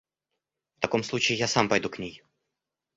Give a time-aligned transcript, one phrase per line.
[0.77, 2.23] В таком случае я сам пойду к ней.